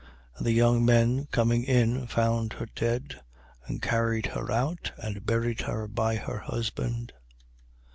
And 0.35 0.47
the 0.47 0.51
young 0.51 0.83
men 0.83 1.27
coming 1.27 1.63
in 1.63 2.07
found 2.07 2.53
her 2.53 2.65
dead: 2.65 3.21
and 3.67 3.83
carried 3.83 4.25
her 4.33 4.51
out 4.51 4.91
and 4.97 5.27
buried 5.27 5.61
her 5.61 5.87
by 5.87 6.15
her 6.15 6.39
husband. 6.39 7.13